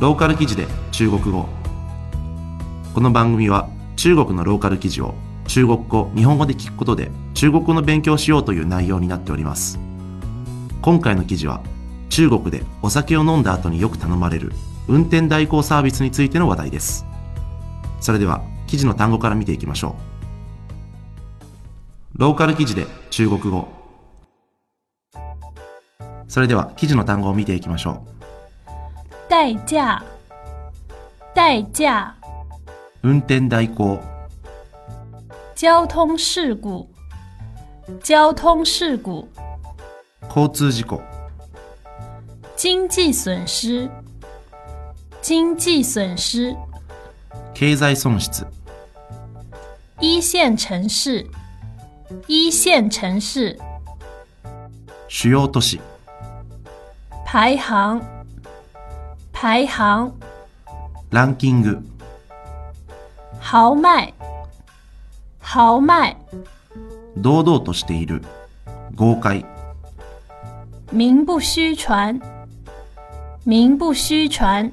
[0.00, 1.48] ローカル記事で中国語。
[2.94, 5.14] この番組は中国のローカル記事を
[5.46, 9.78] 中国語日本語で聞くことで中国語の勉強をしようという内容になっております。
[10.82, 11.62] 今回の記事は
[12.10, 14.52] 中国でお酒を飲んだ後によく頼まれる
[14.88, 17.06] 運転代行サービスについての話題です。
[18.00, 19.94] それでは記事の単語から見ていきましょ
[22.16, 22.18] う。
[22.18, 23.68] ローカル記事で中国語。
[26.26, 28.13] それでは記事の単語を見ていきましょう。
[29.34, 30.00] 代驾，
[31.34, 32.14] 代驾，
[33.02, 33.98] う運転代行。
[35.56, 36.88] 交通事故，
[38.00, 39.28] 交通事故，
[40.32, 41.02] 交通事故。
[42.54, 43.90] 经济损失，
[45.20, 46.54] 经济损失，
[47.52, 48.46] 経済損失。
[49.98, 51.26] 一线城市，
[52.28, 53.58] 一线城市，
[55.08, 55.80] 主要都市。
[57.26, 58.00] 排行，
[59.44, 60.10] 排行，
[61.10, 61.78] ランキング。
[63.42, 64.14] 豪迈，
[65.42, 66.16] 豪迈，
[67.18, 68.22] 堂々としている。
[68.94, 69.44] 豪快。
[70.90, 72.18] 名不虚传，
[73.44, 74.72] 名不虚传，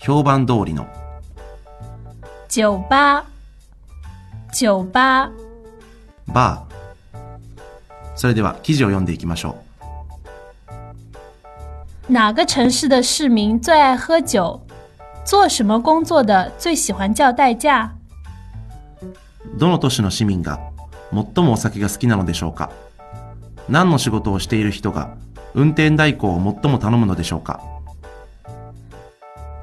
[0.00, 0.84] 評判通りの。
[2.48, 3.24] 酒吧，
[4.50, 5.30] 酒吧，
[6.26, 8.16] バー。
[8.16, 9.62] それでは記事を読んでいきましょ
[12.09, 14.61] 哪个城市的市民最爱喝酒？
[15.23, 17.89] 做什么工作的最喜欢叫代驾？
[19.01, 20.59] うどの都市の市民が
[21.11, 22.69] 最もお酒が好きなのでしょうか
[23.67, 25.15] 何の仕事をしている人が
[25.53, 27.59] 運転代行を最も頼むのでしょうか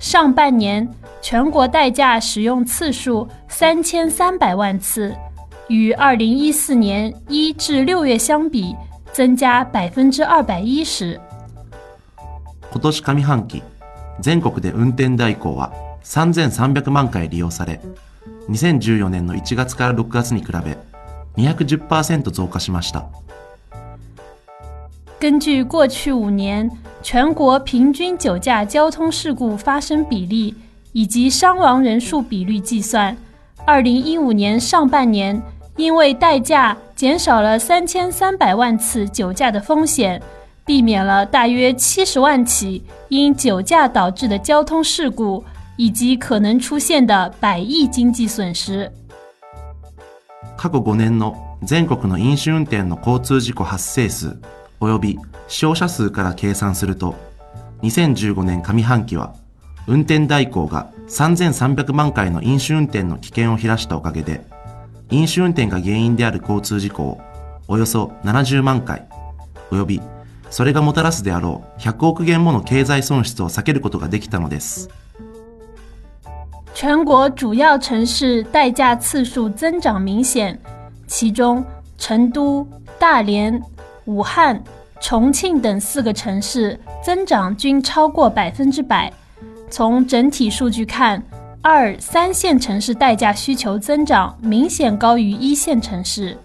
[0.00, 0.88] 上半年
[1.20, 5.14] 全国代驾使用次数三千三百万次，
[5.68, 8.74] 与二零一四年一至六月相比，
[9.12, 11.20] 增加百分之二百一十。
[12.77, 13.63] 今年上半期
[14.21, 17.81] 全国で運転代行は3300万回利用され
[18.49, 20.77] 2014年の1月から6月に比べ
[21.41, 23.05] 210%増加しました。
[25.19, 26.69] 根据过去五年
[27.01, 30.53] 全国平均酒驾交通事故发生比例
[30.93, 33.17] 以及伤亡人数比率计算，
[33.65, 35.41] 二零一五年上半年
[35.77, 40.21] 因为代驾减少了三千三百万次酒驾的风险，
[40.66, 45.44] 避免了大约七十万起因酒驾导致的交通事故，
[45.76, 48.90] 以及可能出现的百亿经济损失。
[50.56, 51.34] 過去5年の
[51.64, 54.38] 全国の飲酒運転の交通事故発生数
[54.80, 55.18] 及び
[55.48, 57.14] 死傷者数から計算すると
[57.82, 59.34] 2015年上半期は
[59.88, 64.44] 運転代行が3300万回の飲酒運転の危険を減らしたおかげで
[65.10, 67.20] 飲酒運転が原因である交通事故を
[67.66, 69.08] およそ70万回
[69.70, 70.00] 及び
[70.50, 74.90] それがもたらすであろう100億元もの経済損失を避けることができたのです
[76.74, 80.58] 全国主要城市代驾次数增长明显，
[81.06, 81.64] 其中
[81.98, 82.66] 成都、
[82.98, 83.62] 大连、
[84.06, 84.60] 武汉、
[85.00, 89.12] 重庆等四个城市增长均超过百分之百。
[89.70, 91.22] 从整体数据看，
[91.60, 96.36] 二三线城市代驾需求增长明显高于一线城市。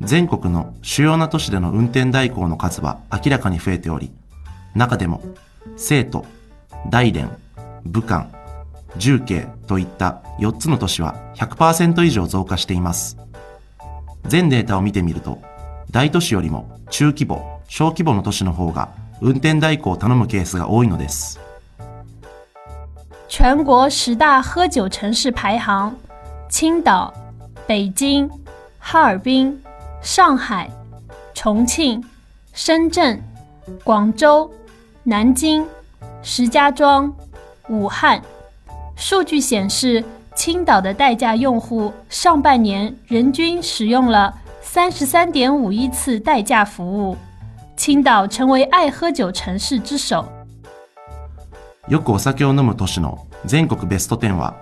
[0.00, 4.10] 全国の主要な都市での運転代行の数は明らかに増えており、
[4.74, 5.22] 中でも、
[5.76, 6.24] 成都、
[6.88, 7.30] 大連、
[7.84, 8.28] 武漢、
[8.96, 13.18] 重慶といった4つの都市は100%以上増加しています。
[14.26, 15.38] 全データを見てみると、
[15.90, 18.88] 大都市よりも中規模、小規模の都市の方が
[19.20, 21.38] 運転代行を頼むケースが多いのです。
[23.28, 25.94] 全国十大喝酒城市排行：
[26.48, 27.12] 青岛、
[27.68, 28.30] 北京、
[28.78, 29.62] 哈尔滨、
[30.01, 30.69] 上海、
[31.33, 32.03] 重庆、
[32.53, 33.21] 深圳、
[33.83, 34.49] 广州、
[35.03, 35.65] 南京、
[36.21, 37.13] 石家庄、
[37.69, 38.21] 武汉。
[38.95, 40.03] 数据显示，
[40.35, 47.17] 青岛的代驾用户上半年人均使用了三十三点五亿次代驾服务，
[47.75, 50.25] 青岛成为爱喝酒城市之首。
[51.87, 54.55] よくお酒を飲む都市の全国ベスト10は、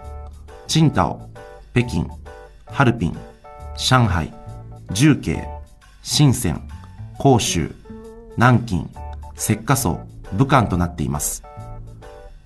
[0.67, 1.19] 青島、
[1.73, 2.09] 北京、
[2.65, 3.17] ハルピン、
[3.77, 4.33] 上海、
[4.90, 5.46] 重慶、
[6.02, 6.62] 深セン、
[7.18, 7.74] 広州、
[8.36, 8.88] 南京、
[9.36, 10.00] 浙江省、
[10.32, 11.42] 武漢となっています。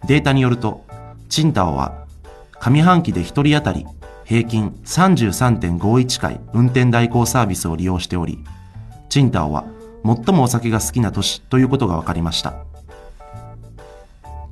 [0.06, 0.84] データによると、
[1.34, 1.92] 青島は
[2.58, 3.86] 上半期で1人当たり
[4.24, 8.44] 平均33.51回運転代行サービスを利用しており、
[9.14, 9.64] 青島は
[10.04, 12.54] 最もお酒が好きな都市ということが分かりました。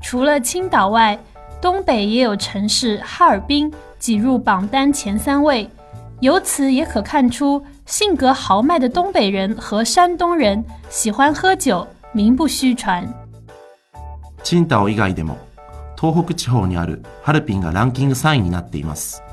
[0.01, 1.19] 除了青岛外，
[1.61, 5.69] 东北也有城市哈尔滨挤入榜单前三位。
[6.21, 13.05] 由此也可看出，性格豪迈的东北人和山东人喜欢喝酒，名不虚传。
[14.45, 15.37] チンタオ以外でも
[16.01, 19.25] 東北地方にあるハルピンがランキング3位になっています。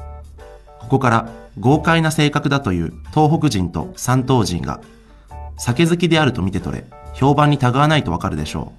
[0.79, 4.81] ここから豪快な性格だという東北人と山東人が
[5.57, 6.83] 酒好きであると見て取れ、
[7.13, 8.71] 評判にたがわないとわかるでしょ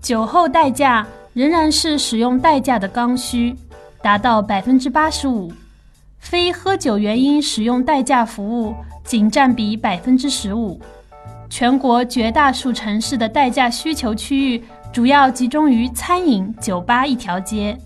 [0.00, 3.54] 酒后代驾仍然是使用代驾的刚需，
[4.00, 5.52] 达到百分之八十五。
[6.27, 10.79] 非喝酒原因使用代驾服务仅占比百分之十五。
[11.49, 17.77] 全国绝大数城市的代驾需求区域主要集中于餐饮、酒吧一条街。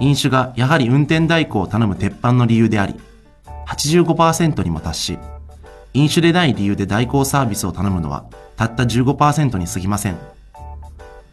[0.00, 0.04] う。
[0.04, 2.94] 飲酒がやはり運転代行を頼む鉄板の理由であり、
[3.66, 5.18] 85%にも達し、
[5.92, 8.24] 飲酒でない理由で代行サービスを頼むのは
[8.56, 10.16] たった15%に過ぎません。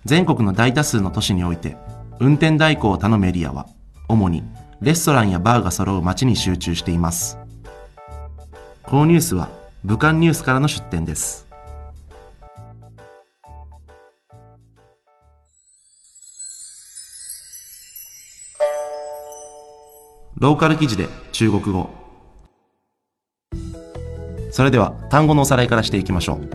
[0.05, 1.77] 全国の大多数の都市において、
[2.19, 3.67] 運転代行を頼むエリアは、
[4.07, 4.43] 主に
[4.80, 7.38] レストランやバーが揃う街に集中しています。
[8.82, 9.48] このニュースは
[9.84, 11.46] 武漢ニュースからの出展です。
[20.38, 21.88] ローカル記事で中国語。
[24.50, 26.48] それでは単語のおさらいからしていきましょう。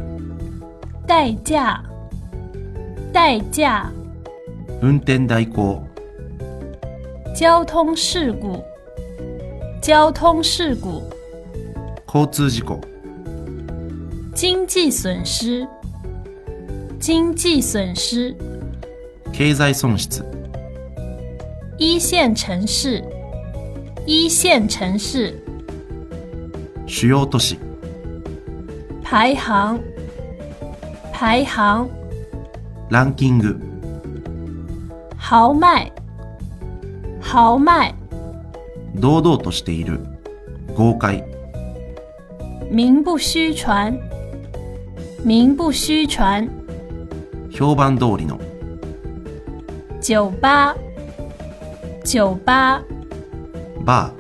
[1.08, 1.84] 代驾，
[3.12, 3.92] 代驾，
[4.82, 5.88] 運転代行、
[7.35, 8.63] 交通事故，
[9.83, 11.03] 交通事故，
[12.07, 12.81] 交通事故、
[14.35, 15.67] 经济损失，
[16.99, 18.35] 经济损失，
[19.33, 20.25] 経済損失、
[21.79, 23.05] 一线城市，
[24.07, 25.35] 一线城市，
[26.87, 27.57] 主要都市、
[29.03, 29.79] 排行，
[31.13, 31.89] 排行，
[32.91, 33.59] ランキング、
[35.19, 35.91] 豪迈，
[37.34, 37.94] 豪迈，
[38.94, 40.02] 堂々としている、
[40.76, 41.24] 豪快、
[42.70, 43.98] 名不虚传，
[45.24, 46.50] 名不虚传，
[47.50, 48.38] 評判通りの、
[50.02, 50.76] 酒吧，
[52.04, 52.84] 酒吧，
[53.86, 54.12] バ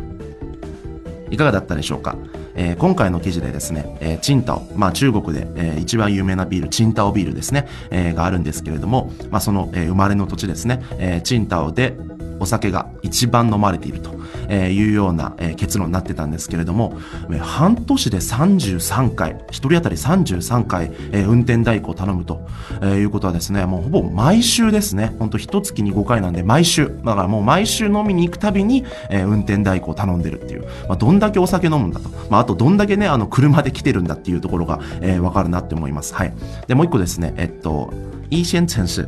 [1.27, 1.33] ー。
[1.33, 2.15] いかがだったでしょうか、
[2.55, 11.97] えー今回の記事でですね、えーチンタオ、まあ中国で、えー一番有名なビール、チンタオビールですね、えーがあるんですけれども、まあその、えー生まれの土地ですね、えーチンタオで
[12.41, 14.11] お酒が一番飲まれていると
[14.51, 16.97] いうような、結論になってたんですけれども、
[17.39, 22.47] 半年で33回、一人当たり33回、運転代行を頼むと、
[22.83, 36.15] いうことはですね、もうほぼ毎週ですね、ほんと一月に5回なんで毎週、だからもう毎週飲みに行くたびに、運転代行を頼んでるっていう、まあ、どんだけお酒飲むんだと、まあ、あとどんだけね、あの車で来てるんだっていうところが、えーわかるなって思います。
[36.15, 36.33] はい。
[36.67, 37.93] で、もう一個ですね、えっと、
[38.31, 39.05] 一線城市、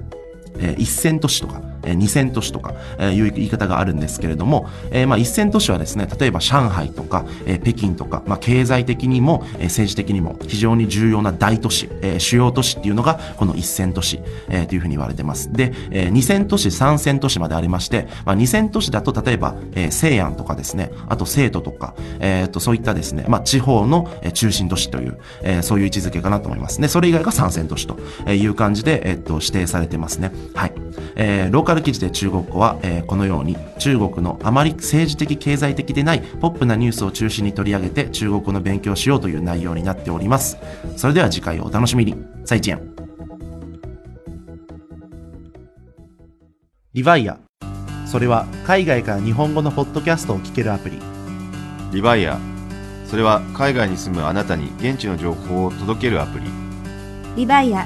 [0.59, 2.74] えー一線都市とか、えー二線都市とか、
[3.12, 7.25] いう言い方があるんですけれども、えーまあ一線都市はですね、例えば上海とか、
[7.63, 14.19] 北京とか、まあ経済的にも、政治的にも非常に重要な大都市、主要都市っていうのがこの一線都市、
[14.68, 15.51] というふうに言われてます。
[15.51, 19.56] で、えー二線都市、三線都市までありまして、まあ二線都市だと例えば、
[19.89, 26.79] 西安とかですね、あと成都とか、えーとそういったですね、まあ地方の中心都市という、えそういう位置づけかなと思います。
[26.81, 27.97] で、それ以外が三線都市と
[28.31, 30.31] いう感じで、えっと指定されてますね。
[30.53, 30.82] はい。
[31.16, 40.57] えーローカル記事で中国語は、えーこのように中国のあまり政治的経済的でないポップなニュースを中心に取り上げて中国語の勉強をしようという内容になっております。
[40.95, 42.16] それでは次回をお楽しみに。
[42.45, 42.80] 再见。
[46.94, 47.39] リヴァイア。
[48.06, 51.13] それは海外から日本語のポッドキャストを聞けるアプリ。
[51.94, 52.39] リバイア
[53.06, 56.46] それは海外に住むあなたに現地の情報を届けるアプリ
[57.36, 57.86] リバイア